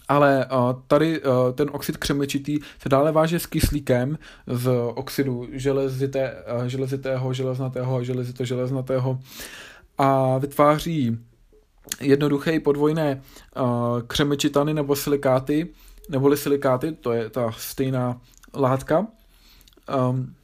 ale 0.09 0.47
uh, 0.47 0.83
tady 0.87 1.23
uh, 1.23 1.53
ten 1.55 1.71
oxid 1.73 1.97
křemečitý 1.97 2.59
se 2.79 2.89
dále 2.89 3.13
váže 3.13 3.39
s 3.39 3.47
kyslíkem 3.47 4.19
z 4.47 4.71
oxidu 4.95 5.49
železité, 5.53 6.45
uh, 6.57 6.65
železitého, 6.65 7.35
železnatého 7.35 7.97
a 7.97 8.03
železito-železnatého 8.03 9.19
a 9.99 10.39
vytváří 10.39 11.19
jednoduché 12.01 12.61
podvojné 12.61 13.23
uh, 13.57 14.01
křemečitany 14.07 14.75
nebo 14.75 14.97
silikáty, 14.97 15.69
neboli 16.11 16.37
silikáty, 16.37 16.93
to 16.93 17.13
je 17.13 17.31
ta 17.31 17.53
stejná 17.53 18.21
látka. 18.55 19.07
Um, 20.11 20.35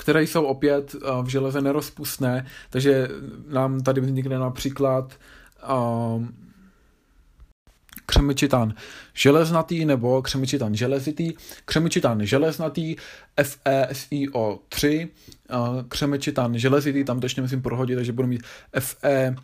které 0.00 0.22
jsou 0.22 0.44
opět 0.44 0.96
v 1.22 1.26
železe 1.26 1.60
nerozpustné, 1.60 2.46
takže 2.70 3.08
nám 3.48 3.80
tady 3.80 4.00
vznikne 4.00 4.38
například 4.38 5.18
křemičitan 8.06 8.74
železnatý 9.14 9.84
nebo 9.84 10.22
křemičitan 10.22 10.74
železitý, 10.74 11.32
křemičitan 11.64 12.26
železnatý 12.26 12.96
FeSiO3, 13.36 15.08
křemičitan 15.88 16.58
železitý, 16.58 17.04
tam 17.04 17.20
to 17.20 17.26
ještě 17.26 17.42
musím 17.42 17.62
prohodit, 17.62 17.96
takže 17.96 18.12
budu 18.12 18.28
mít 18.28 18.42
Fe 18.78 19.36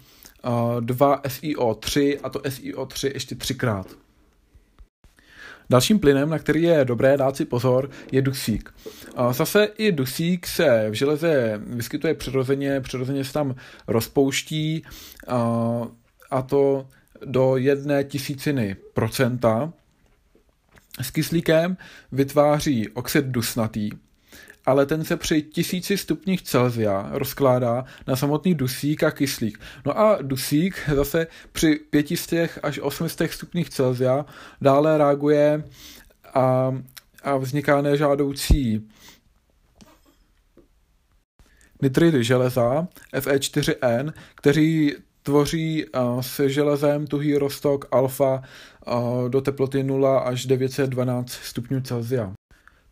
2 0.80 1.22
SiO3 1.22 2.18
a 2.22 2.28
to 2.28 2.38
SiO3 2.38 3.10
ještě 3.14 3.34
třikrát. 3.34 4.05
Dalším 5.70 5.98
plynem, 5.98 6.30
na 6.30 6.38
který 6.38 6.62
je 6.62 6.84
dobré 6.84 7.16
dát 7.16 7.36
si 7.36 7.44
pozor, 7.44 7.90
je 8.12 8.22
dusík. 8.22 8.74
Zase 9.30 9.64
i 9.64 9.92
dusík 9.92 10.46
se 10.46 10.86
v 10.90 10.92
železe 10.92 11.60
vyskytuje 11.66 12.14
přirozeně, 12.14 12.80
přirozeně 12.80 13.24
se 13.24 13.32
tam 13.32 13.54
rozpouští 13.88 14.82
a 16.30 16.42
to 16.42 16.88
do 17.24 17.56
jedné 17.56 18.04
tisíciny 18.04 18.76
procenta. 18.94 19.72
S 21.02 21.10
kyslíkem 21.10 21.76
vytváří 22.12 22.88
oxid 22.88 23.24
dusnatý, 23.24 23.90
ale 24.66 24.86
ten 24.86 25.04
se 25.04 25.16
při 25.16 25.42
tisíci 25.42 25.96
stupních 25.96 26.42
Celsia 26.42 27.08
rozkládá 27.12 27.84
na 28.06 28.16
samotný 28.16 28.54
dusík 28.54 29.02
a 29.02 29.10
kyslík. 29.10 29.60
No 29.86 29.98
a 29.98 30.18
dusík 30.22 30.90
zase 30.94 31.26
při 31.52 31.80
500 31.90 32.58
až 32.62 32.78
800 32.78 33.32
stupních 33.32 33.70
Celsia 33.70 34.26
dále 34.60 34.98
reaguje 34.98 35.64
a, 36.34 36.74
a 37.22 37.36
vzniká 37.36 37.82
nežádoucí 37.82 38.88
nitridy 41.82 42.24
železa 42.24 42.88
Fe4N, 43.14 44.12
kteří 44.34 44.94
tvoří 45.22 45.84
uh, 45.84 46.20
se 46.20 46.48
železem 46.48 47.06
tuhý 47.06 47.36
rostok 47.36 47.84
alfa 47.90 48.42
uh, 48.86 49.28
do 49.28 49.40
teploty 49.40 49.82
0 49.82 50.18
až 50.18 50.46
912 50.46 51.30
stupňů 51.30 51.80
Celsia. 51.80 52.32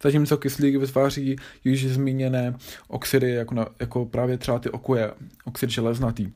Zatímco 0.04 0.37
kyslík 0.37 0.76
vytváří 0.76 1.37
již 1.64 1.87
zmíněné 1.87 2.54
oxidy, 2.88 3.30
jako, 3.30 3.54
na, 3.54 3.66
jako 3.80 4.06
právě 4.06 4.38
třeba 4.38 4.58
ty 4.58 4.70
okuje, 4.70 5.11
oxid 5.44 5.70
železnatý. 5.70 6.32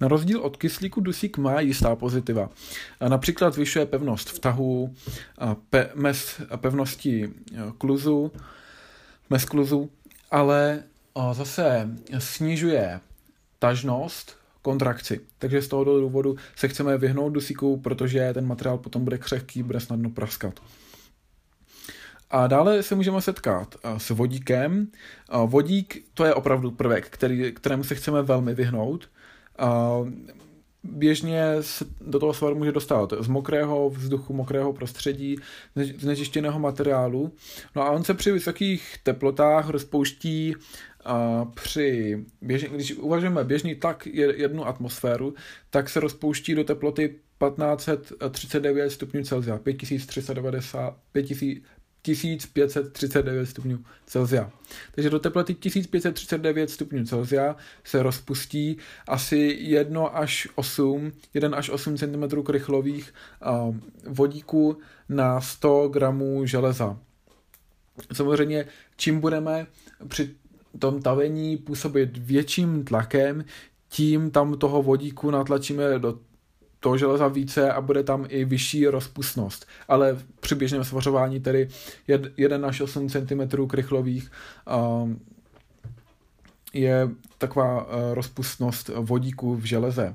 Na 0.00 0.08
rozdíl 0.08 0.40
od 0.40 0.56
kyslíku 0.56 1.00
dusík 1.00 1.38
má 1.38 1.60
jistá 1.60 1.96
pozitiva. 1.96 2.50
Například 3.08 3.54
zvyšuje 3.54 3.86
pevnost 3.86 4.28
vtahu, 4.28 4.94
pe, 5.70 5.90
mes 5.94 6.40
pevnosti 6.56 7.30
kluzu, 7.78 8.32
mes 9.30 9.44
kluzu, 9.44 9.90
ale 10.30 10.82
zase 11.32 11.88
snižuje 12.18 13.00
tažnost, 13.58 14.36
kontrakci. 14.62 15.20
Takže 15.38 15.62
z 15.62 15.68
tohoto 15.68 16.00
důvodu 16.00 16.36
se 16.56 16.68
chceme 16.68 16.98
vyhnout 16.98 17.32
dusíku, 17.32 17.76
protože 17.76 18.30
ten 18.34 18.46
materiál 18.46 18.78
potom 18.78 19.04
bude 19.04 19.18
křehký, 19.18 19.62
bude 19.62 19.80
snadno 19.80 20.10
praskat. 20.10 20.60
A 22.30 22.46
dále 22.46 22.82
se 22.82 22.94
můžeme 22.94 23.22
setkat 23.22 23.74
eh, 23.84 24.00
s 24.00 24.10
vodíkem. 24.10 24.88
Eh, 25.30 25.36
vodík 25.46 26.04
to 26.14 26.24
je 26.24 26.34
opravdu 26.34 26.70
prvek, 26.70 27.08
který, 27.10 27.52
kterému 27.52 27.84
se 27.84 27.94
chceme 27.94 28.22
velmi 28.22 28.54
vyhnout. 28.54 29.08
Eh, 29.58 29.64
běžně 30.84 31.42
se 31.60 31.84
do 32.00 32.18
toho 32.18 32.34
svaru 32.34 32.54
může 32.54 32.72
dostat 32.72 33.12
z 33.20 33.28
mokrého 33.28 33.90
vzduchu, 33.90 34.34
mokrého 34.34 34.72
prostředí, 34.72 35.36
z 35.76 36.04
nečištěného 36.04 36.58
materiálu. 36.58 37.32
No 37.76 37.82
a 37.82 37.90
on 37.90 38.04
se 38.04 38.14
při 38.14 38.32
vysokých 38.32 38.96
teplotách 39.02 39.68
rozpouští 39.68 40.54
a 41.04 41.44
při 41.44 42.24
běžný, 42.42 42.68
když 42.68 42.92
uvažujeme 42.92 43.44
běžný 43.44 43.74
tlak 43.74 44.06
jednu 44.06 44.66
atmosféru, 44.66 45.34
tak 45.70 45.88
se 45.88 46.00
rozpouští 46.00 46.54
do 46.54 46.64
teploty 46.64 47.08
1539 47.08 48.90
stupňů 48.90 49.24
Celsia, 49.24 49.58
5390, 49.58 50.96
1539 52.04 53.46
stupňů 53.46 53.78
Celsia. 54.06 54.50
Takže 54.94 55.10
do 55.10 55.18
teploty 55.18 55.54
1539 55.54 56.70
stupňů 56.70 57.04
Celsia 57.04 57.56
se 57.84 58.02
rozpustí 58.02 58.76
asi 59.08 59.56
1 59.60 60.06
až 60.06 60.48
8, 60.54 61.12
1 61.34 61.56
až 61.58 61.70
8 61.70 61.96
cm 61.96 62.42
krychlových 62.42 63.14
vodíků 64.06 64.78
na 65.08 65.40
100 65.40 65.88
gramů 65.88 66.46
železa. 66.46 66.98
Samozřejmě, 68.12 68.66
čím 68.96 69.20
budeme 69.20 69.66
při 70.08 70.34
tom 70.78 71.02
tavení 71.02 71.56
působit 71.56 72.18
větším 72.18 72.84
tlakem, 72.84 73.44
tím 73.88 74.30
tam 74.30 74.58
toho 74.58 74.82
vodíku 74.82 75.30
natlačíme 75.30 75.98
do 75.98 76.18
toho 76.84 76.98
železa 76.98 77.28
více 77.28 77.72
a 77.72 77.80
bude 77.80 78.02
tam 78.02 78.26
i 78.28 78.44
vyšší 78.44 78.86
rozpustnost. 78.86 79.66
Ale 79.88 80.18
při 80.40 80.54
běžném 80.54 80.84
svařování 80.84 81.40
tedy 81.40 81.68
1 82.36 82.68
až 82.68 82.80
8 82.80 83.08
cm 83.08 83.66
krychlových 83.66 84.30
um, 85.02 85.20
je 86.72 87.08
taková 87.38 87.84
uh, 87.84 88.14
rozpustnost 88.14 88.88
vodíku 88.88 89.54
v 89.54 89.64
železe. 89.64 90.14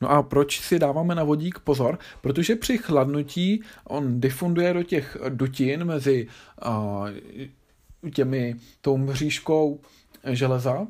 No 0.00 0.10
a 0.10 0.22
proč 0.22 0.60
si 0.60 0.78
dáváme 0.78 1.14
na 1.14 1.24
vodík 1.24 1.58
pozor? 1.58 1.98
Protože 2.20 2.56
při 2.56 2.78
chladnutí 2.78 3.62
on 3.84 4.20
difunduje 4.20 4.74
do 4.74 4.82
těch 4.82 5.16
dutin 5.28 5.84
mezi 5.84 6.26
uh, 6.66 7.08
těmi 8.14 8.54
tou 8.80 8.96
mřížkou 8.96 9.80
železa. 10.24 10.86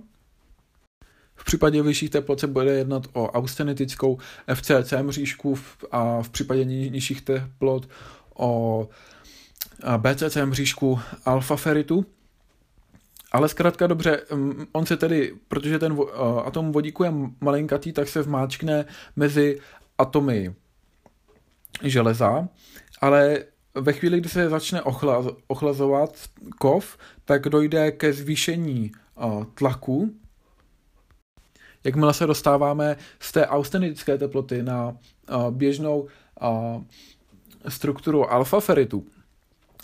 V 1.41 1.45
případě 1.45 1.83
vyšších 1.83 2.11
teplot 2.11 2.41
se 2.41 2.47
bude 2.47 2.73
jednat 2.73 3.07
o 3.13 3.31
austenitickou 3.31 4.19
FCC 4.55 4.93
mřížku 5.03 5.59
a 5.91 6.23
v 6.23 6.31
případě 6.31 6.65
nižších 6.65 7.21
teplot 7.21 7.89
o 8.35 8.89
BCC 9.97 10.37
mřížku 10.45 11.01
alfa 11.25 11.57
feritu. 11.57 12.07
Ale 13.33 13.49
zkrátka 13.49 13.87
dobře, 13.87 14.23
on 14.73 14.87
se 14.87 14.97
tedy, 14.97 15.35
protože 15.49 15.79
ten 15.79 15.99
atom 16.45 16.73
vodíku 16.73 17.05
je 17.05 17.13
malinkatý, 17.41 17.93
tak 17.93 18.09
se 18.09 18.23
vmáčkne 18.23 18.85
mezi 19.17 19.61
atomy 19.99 20.55
železa, 21.83 22.49
ale 23.01 23.45
ve 23.75 23.93
chvíli, 23.93 24.21
kdy 24.21 24.29
se 24.29 24.49
začne 24.49 24.83
ochlaz, 24.83 25.27
ochlazovat 25.47 26.17
kov, 26.59 26.99
tak 27.25 27.49
dojde 27.49 27.93
ke 27.93 28.13
zvýšení 28.13 28.93
tlaku. 29.55 30.15
Jakmile 31.85 32.15
se 32.15 32.27
dostáváme 32.27 32.97
z 33.21 33.33
té 33.33 33.47
austenitické 33.47 34.19
teploty 34.19 34.63
na 34.63 34.89
uh, 34.89 35.51
běžnou 35.51 36.01
uh, 36.01 36.83
strukturu 37.69 38.33
alfa 38.33 38.61
feritu, 38.61 39.07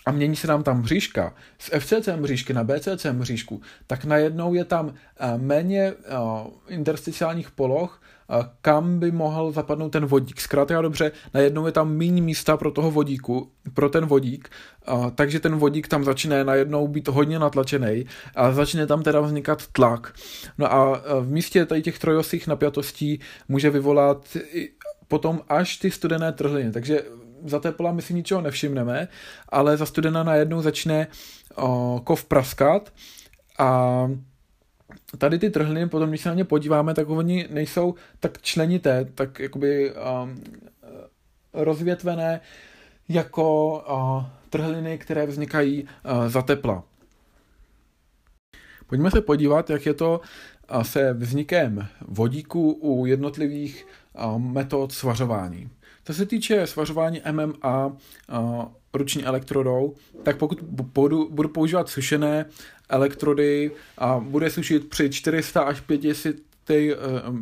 a 0.06 0.12
mění 0.12 0.36
se 0.36 0.46
nám 0.46 0.62
tam 0.62 0.80
mřížka 0.80 1.34
z 1.58 1.70
FCC 1.78 2.08
mřížky 2.16 2.52
na 2.52 2.64
BCC 2.64 3.06
mřížku, 3.12 3.60
tak 3.86 4.04
najednou 4.04 4.54
je 4.54 4.64
tam 4.64 4.94
méně 5.36 5.92
intersticiálních 6.68 7.50
poloh, 7.50 8.02
kam 8.60 8.98
by 8.98 9.10
mohl 9.10 9.52
zapadnout 9.52 9.88
ten 9.88 10.06
vodík. 10.06 10.40
Zkrátka 10.40 10.82
dobře, 10.82 11.12
najednou 11.34 11.66
je 11.66 11.72
tam 11.72 11.96
méně 11.96 12.22
místa 12.22 12.56
pro 12.56 12.70
toho 12.70 12.90
vodíku, 12.90 13.50
pro 13.74 13.88
ten 13.88 14.06
vodík, 14.06 14.48
takže 15.14 15.40
ten 15.40 15.56
vodík 15.56 15.88
tam 15.88 16.04
začne 16.04 16.44
najednou 16.44 16.88
být 16.88 17.08
hodně 17.08 17.38
natlačený 17.38 18.06
a 18.34 18.52
začne 18.52 18.86
tam 18.86 19.02
teda 19.02 19.20
vznikat 19.20 19.66
tlak. 19.66 20.14
No 20.58 20.72
a 20.72 21.02
v 21.20 21.30
místě 21.30 21.66
tady 21.66 21.82
těch 21.82 21.98
trojosých 21.98 22.46
napjatostí 22.46 23.20
může 23.48 23.70
vyvolat 23.70 24.36
potom 25.08 25.40
až 25.48 25.76
ty 25.76 25.90
studené 25.90 26.32
trhliny. 26.32 26.72
Takže 26.72 27.02
za 27.44 27.60
tepla 27.60 27.92
my 27.92 28.02
si 28.02 28.14
ničeho 28.14 28.40
nevšimneme, 28.40 29.08
ale 29.48 29.76
za 29.76 29.86
studena 29.86 30.22
najednou 30.22 30.62
začne 30.62 31.06
o, 31.54 32.00
kov 32.04 32.24
praskat 32.24 32.92
a 33.58 33.70
tady 35.18 35.38
ty 35.38 35.50
trhliny, 35.50 35.88
potom 35.88 36.08
když 36.08 36.20
se 36.20 36.28
na 36.28 36.34
ně 36.34 36.44
podíváme, 36.44 36.94
tak 36.94 37.08
oni 37.08 37.48
nejsou 37.50 37.94
tak 38.20 38.42
členité, 38.42 39.04
tak 39.14 39.38
jakoby 39.38 39.92
um, 39.92 40.42
rozvětvené 41.52 42.40
jako 43.08 43.78
uh, 43.78 44.24
trhliny, 44.50 44.98
které 44.98 45.26
vznikají 45.26 45.82
uh, 45.82 46.28
za 46.28 46.42
tepla. 46.42 46.84
Pojďme 48.86 49.10
se 49.10 49.20
podívat, 49.20 49.70
jak 49.70 49.86
je 49.86 49.94
to 49.94 50.20
se 50.82 51.12
vznikem 51.12 51.88
vodíku 52.08 52.72
u 52.72 53.06
jednotlivých 53.06 53.86
metod 54.36 54.92
svařování. 54.92 55.70
Co 56.06 56.14
se 56.14 56.26
týče 56.26 56.66
svařování 56.66 57.22
MMA 57.32 57.86
uh, 57.86 58.64
ruční 58.94 59.24
elektrodou, 59.24 59.94
tak 60.22 60.36
pokud 60.36 60.60
budu, 60.62 61.28
budu 61.30 61.48
používat 61.48 61.88
sušené 61.88 62.46
elektrody 62.88 63.70
a 63.98 64.18
bude 64.18 64.50
sušit 64.50 64.88
při 64.88 65.10
400 65.10 65.60
až 65.62 65.80
500 65.80 66.36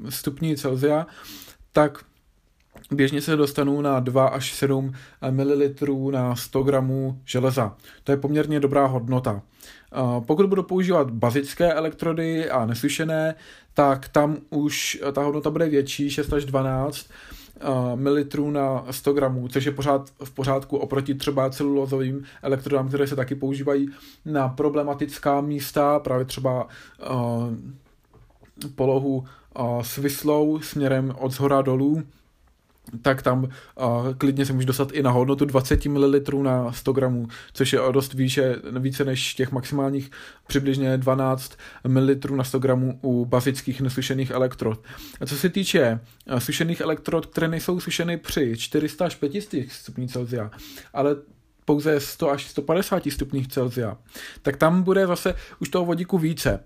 stupní 0.09 0.57
Celsia, 0.57 1.07
tak 1.73 2.05
běžně 2.91 3.21
se 3.21 3.37
dostanu 3.37 3.81
na 3.81 4.01
2 4.01 4.27
až 4.27 4.53
7 4.53 4.93
ml 5.31 6.11
na 6.11 6.37
100 6.37 6.63
gramů 6.63 7.21
železa. 7.25 7.77
To 8.05 8.13
je 8.13 8.19
poměrně 8.19 8.61
dobrá 8.61 8.87
hodnota. 8.87 9.43
Pokud 10.27 10.47
budu 10.47 10.63
používat 10.63 11.11
bazické 11.11 11.73
elektrody 11.73 12.51
a 12.51 12.67
nesušené, 12.67 13.35
tak 13.75 14.09
tam 14.09 14.37
už 14.51 15.03
ta 15.13 15.23
hodnota 15.23 15.51
bude 15.51 15.69
větší, 15.69 16.11
6 16.11 16.33
až 16.33 16.45
12 16.45 17.07
ml 17.95 18.51
na 18.51 18.85
100 18.91 19.13
gramů, 19.13 19.49
což 19.49 19.65
je 19.65 19.73
pořád 19.73 20.11
v 20.25 20.31
pořádku 20.31 20.77
oproti 20.77 21.15
třeba 21.15 21.51
celulozovým 21.51 22.25
elektrodám, 22.43 22.89
které 22.89 23.07
se 23.07 23.17
taky 23.17 23.35
používají 23.35 23.89
na 24.25 24.49
problematická 24.49 25.41
místa, 25.41 25.99
právě 25.99 26.25
třeba 26.25 26.69
polohu 28.75 29.25
svislou 29.83 30.61
směrem 30.61 31.15
od 31.19 31.33
zhora 31.33 31.63
dolů, 31.63 32.03
tak 33.03 33.23
tam 33.23 33.45
uh, 33.45 33.49
klidně 34.19 34.47
se 34.47 34.53
může 34.53 34.67
dostat 34.67 34.93
i 34.93 35.03
na 35.03 35.11
hodnotu 35.11 35.45
20 35.45 35.87
ml 35.87 36.21
na 36.43 36.73
100 36.73 36.93
gramů, 36.93 37.29
což 37.53 37.73
je 37.73 37.81
dost 37.93 38.15
výše, 38.15 38.57
více 38.79 39.05
než 39.05 39.35
těch 39.35 39.53
maximálních 39.53 40.11
přibližně 40.47 40.99
12 40.99 41.57
ml 41.89 42.37
na 42.37 42.45
100 42.45 42.59
gramů 42.59 42.99
u 43.03 43.25
bazických 43.25 43.81
nesušených 43.81 44.31
elektrod. 44.31 44.81
A 45.21 45.27
co 45.27 45.37
se 45.37 45.49
týče 45.49 46.01
uh, 46.33 46.39
sušených 46.39 46.81
elektrod, 46.81 47.27
které 47.27 47.49
nejsou 47.49 47.81
sušeny 47.81 48.17
při 48.17 48.57
400 48.57 49.07
až 49.07 49.15
500 49.15 49.73
stupních 49.73 50.11
Celsia, 50.11 50.51
ale 50.93 51.17
pouze 51.65 52.01
100 52.01 52.31
až 52.31 52.47
150 52.47 53.03
stupních 53.11 53.49
Celsia, 53.49 53.97
tak 54.43 54.57
tam 54.57 54.83
bude 54.83 55.07
zase 55.07 55.35
už 55.61 55.69
toho 55.69 55.85
vodíku 55.85 56.19
více 56.19 56.61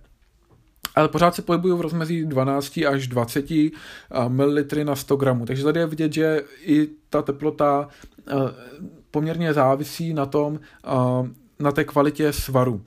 ale 0.94 1.08
pořád 1.08 1.34
se 1.34 1.42
pohybují 1.42 1.74
v 1.74 1.80
rozmezí 1.80 2.24
12 2.24 2.78
až 2.78 3.08
20 3.08 3.46
ml 4.28 4.64
na 4.84 4.96
100 4.96 5.16
gramů. 5.16 5.46
Takže 5.46 5.64
tady 5.64 5.80
je 5.80 5.86
vidět, 5.86 6.12
že 6.12 6.42
i 6.62 6.88
ta 7.10 7.22
teplota 7.22 7.88
poměrně 9.10 9.54
závisí 9.54 10.14
na 10.14 10.26
tom, 10.26 10.60
na 11.58 11.72
té 11.72 11.84
kvalitě 11.84 12.32
svaru. 12.32 12.82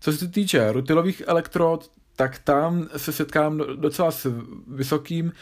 Co 0.00 0.12
se 0.12 0.28
týče 0.28 0.72
rutilových 0.72 1.22
elektrod, 1.26 1.90
tak 2.16 2.38
tam 2.38 2.88
se 2.96 3.12
setkám 3.12 3.62
docela 3.76 4.10
s 4.10 4.32
vysokým 4.66 5.32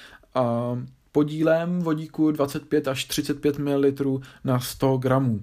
podílem 1.12 1.81
vodíku 1.81 2.31
25 2.31 2.88
až 2.88 3.05
35 3.05 3.59
ml 3.59 4.21
na 4.45 4.61
100 4.61 4.97
gramů. 4.97 5.40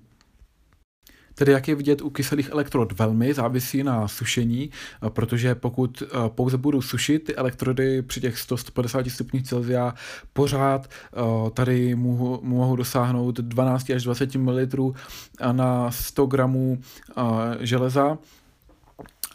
Tedy 1.35 1.51
jak 1.51 1.67
je 1.67 1.75
vidět 1.75 2.01
u 2.01 2.09
kyselých 2.09 2.49
elektrod 2.49 2.99
velmi 2.99 3.33
závisí 3.33 3.83
na 3.83 4.07
sušení, 4.07 4.69
protože 5.09 5.55
pokud 5.55 6.03
pouze 6.27 6.57
budu 6.57 6.81
sušit 6.81 7.19
ty 7.19 7.35
elektrody 7.35 8.01
při 8.01 8.21
těch 8.21 8.35
100-150 8.35 9.09
stupních 9.09 9.43
Celsia, 9.43 9.93
pořád 10.33 10.89
tady 11.53 11.95
mohu, 11.95 12.39
mohu 12.43 12.75
dosáhnout 12.75 13.39
12 13.39 13.89
až 13.89 14.03
20 14.03 14.35
ml 14.35 14.93
na 15.51 15.91
100 15.91 16.25
gramů 16.25 16.79
železa, 17.59 18.17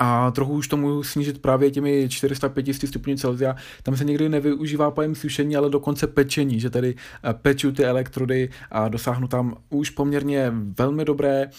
a 0.00 0.30
trochu 0.30 0.52
už 0.52 0.68
to 0.68 0.76
můžu 0.76 1.02
snížit 1.02 1.42
právě 1.42 1.70
těmi 1.70 2.08
405 2.08 2.74
stupňů 2.74 3.16
Celsia. 3.16 3.56
Tam 3.82 3.96
se 3.96 4.04
někdy 4.04 4.28
nevyužívá 4.28 4.90
pojem 4.90 5.14
sušení, 5.14 5.56
ale 5.56 5.70
dokonce 5.70 6.06
pečení, 6.06 6.60
že 6.60 6.70
tady 6.70 6.94
peču 7.32 7.72
ty 7.72 7.84
elektrody 7.84 8.50
a 8.70 8.88
dosáhnu 8.88 9.28
tam 9.28 9.56
už 9.70 9.90
poměrně 9.90 10.52
velmi 10.78 11.04
dobré 11.04 11.50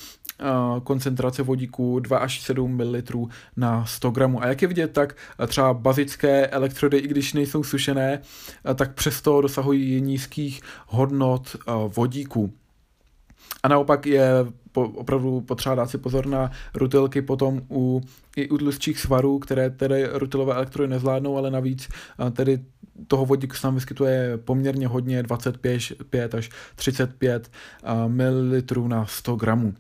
koncentrace 0.84 1.43
vodíku 1.43 1.99
2 1.99 2.17
až 2.17 2.41
7 2.41 2.78
ml 2.78 3.28
na 3.58 3.86
100 3.86 4.12
gramů. 4.12 4.43
A 4.43 4.47
jak 4.47 4.62
je 4.62 4.67
vidět, 4.67 4.88
tak 4.93 5.15
třeba 5.47 5.73
bazické 5.73 6.47
elektrody, 6.47 6.97
i 6.97 7.08
když 7.08 7.34
nejsou 7.34 7.63
sušené, 7.63 8.21
tak 8.75 8.93
přesto 8.93 9.41
dosahují 9.41 10.02
nízkých 10.02 10.62
hodnot 10.88 11.56
vodíku. 11.95 12.54
A 13.63 13.67
naopak 13.67 14.06
je 14.06 14.32
po, 14.71 14.82
opravdu 14.82 15.41
potřeba 15.41 15.75
dát 15.75 15.89
si 15.89 15.97
pozor 15.97 16.25
na 16.25 16.52
rutilky 16.73 17.21
potom 17.21 17.62
u, 17.71 18.02
i 18.36 18.49
u 18.49 18.58
tlustších 18.58 18.99
svarů, 18.99 19.39
které 19.39 19.69
tedy 19.69 20.08
rutilové 20.12 20.54
elektrody 20.54 20.89
nezvládnou, 20.89 21.38
ale 21.38 21.52
navíc 21.52 21.89
tedy 22.32 22.60
toho 23.08 23.25
vodíku 23.25 23.56
se 23.56 23.62
tam 23.62 23.75
vyskytuje 23.75 24.38
poměrně 24.38 24.88
hodně, 24.88 25.23
25 25.23 26.36
až 26.36 26.49
35 26.75 27.52
ml 28.08 28.88
na 28.88 29.06
100 29.06 29.36
gramů. 29.36 29.73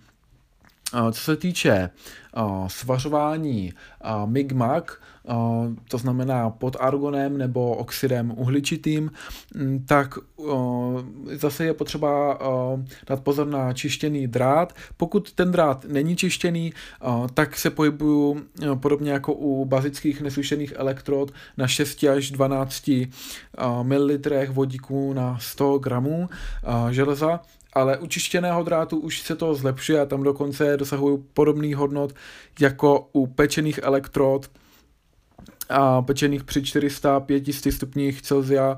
Co 1.11 1.21
se 1.21 1.35
týče 1.35 1.89
svařování 2.67 3.73
MIG-MAG, 4.25 4.83
to 5.89 5.97
znamená 5.97 6.49
pod 6.49 6.77
argonem 6.79 7.37
nebo 7.37 7.75
oxidem 7.75 8.33
uhličitým, 8.37 9.11
tak 9.85 10.13
zase 11.33 11.65
je 11.65 11.73
potřeba 11.73 12.39
dát 13.07 13.23
pozor 13.23 13.47
na 13.47 13.73
čištěný 13.73 14.27
drát. 14.27 14.73
Pokud 14.97 15.31
ten 15.31 15.51
drát 15.51 15.85
není 15.85 16.15
čištěný, 16.15 16.73
tak 17.33 17.57
se 17.57 17.69
pohybuju 17.69 18.41
podobně 18.75 19.11
jako 19.11 19.33
u 19.33 19.65
bazických 19.65 20.21
nesušených 20.21 20.73
elektrod 20.75 21.31
na 21.57 21.67
6 21.67 22.03
až 22.03 22.31
12 22.31 22.89
ml 23.83 24.17
vodíku 24.49 25.13
na 25.13 25.37
100 25.39 25.77
gramů 25.77 26.29
železa 26.89 27.39
ale 27.73 27.97
u 27.97 28.07
čištěného 28.07 28.63
drátu 28.63 28.97
už 28.97 29.21
se 29.21 29.35
to 29.35 29.55
zlepšuje 29.55 30.01
a 30.01 30.05
tam 30.05 30.23
dokonce 30.23 30.77
dosahují 30.77 31.23
podobný 31.33 31.73
hodnot 31.73 32.13
jako 32.59 33.09
u 33.13 33.27
pečených 33.27 33.79
elektrod, 33.83 34.49
a 35.69 36.01
pečených 36.01 36.43
při 36.43 36.63
405 36.63 37.43
stupních 37.69 38.21
Celsia, 38.21 38.77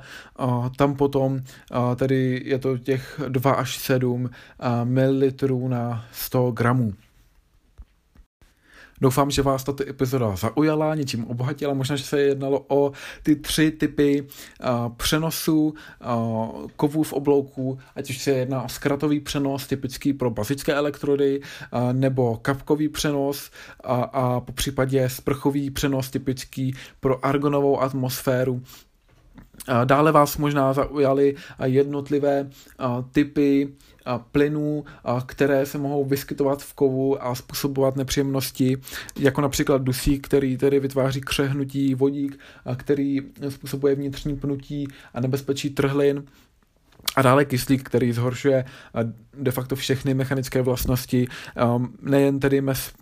tam 0.78 0.96
potom 0.96 1.40
a 1.72 1.96
tady 1.96 2.42
je 2.46 2.60
to 2.60 2.78
těch 2.78 3.22
2 3.28 3.52
až 3.52 3.78
7 3.78 4.30
ml 4.84 5.68
na 5.68 6.06
100 6.12 6.52
gramů. 6.52 6.94
Doufám, 9.02 9.32
že 9.32 9.42
vás 9.42 9.64
tato 9.64 9.90
epizoda 9.90 10.36
zaujala, 10.36 10.96
něčím 10.96 11.26
obohatila. 11.26 11.74
Možná, 11.74 11.96
že 11.96 12.04
se 12.04 12.22
jednalo 12.22 12.66
o 12.68 12.92
ty 13.24 13.36
tři 13.36 13.72
typy 13.72 14.22
uh, 14.22 14.94
přenosů 14.96 15.74
uh, 15.74 16.68
kovů 16.76 17.04
v 17.04 17.14
oblouku, 17.14 17.80
ať 17.96 18.10
už 18.10 18.18
se 18.18 18.32
jedná 18.32 18.64
o 18.64 18.70
zkratový 18.70 19.20
přenos, 19.20 19.68
typický 19.68 20.14
pro 20.14 20.30
bazické 20.30 20.74
elektrody, 20.74 21.42
uh, 21.42 21.94
nebo 21.94 22.38
kapkový 22.38 22.90
přenos 22.90 23.52
a, 23.84 23.96
a 23.96 24.40
po 24.40 24.52
případě 24.52 25.10
sprchový 25.10 25.72
přenos, 25.72 26.10
typický 26.10 26.76
pro 27.00 27.26
argonovou 27.26 27.82
atmosféru. 27.82 28.62
Dále 29.86 30.12
vás 30.12 30.38
možná 30.38 30.74
zaujaly 30.74 31.36
jednotlivé 31.64 32.50
typy 33.12 33.70
plynů, 34.32 34.86
které 35.26 35.66
se 35.66 35.78
mohou 35.78 36.06
vyskytovat 36.06 36.64
v 36.64 36.74
kovu 36.74 37.24
a 37.24 37.36
způsobovat 37.36 37.96
nepříjemnosti, 37.96 38.78
jako 39.20 39.42
například 39.42 39.82
dusík, 39.82 40.28
který 40.28 40.58
tedy 40.58 40.80
vytváří 40.80 41.22
křehnutí, 41.22 41.96
vodík, 41.96 42.40
který 42.78 43.22
způsobuje 43.50 43.96
vnitřní 43.96 44.36
pnutí 44.36 44.88
a 45.14 45.20
nebezpečí 45.20 45.70
trhlin. 45.70 46.24
A 47.16 47.22
dále 47.22 47.46
kyslík, 47.46 47.84
který 47.84 48.12
zhoršuje 48.12 48.66
de 49.38 49.52
facto 49.52 49.76
všechny 49.76 50.14
mechanické 50.14 50.62
vlastnosti, 50.62 51.28
nejen 52.02 52.40
tedy 52.40 52.62
mez 52.62 52.94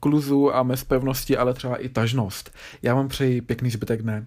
kluzu 0.00 0.54
a 0.54 0.62
mez 0.62 0.84
pevnosti, 0.84 1.36
ale 1.36 1.54
třeba 1.54 1.76
i 1.76 1.88
tažnost. 1.88 2.54
Já 2.82 2.94
vám 2.94 3.08
přeji 3.08 3.40
pěkný 3.40 3.70
zbytek 3.70 4.02
dne. 4.02 4.26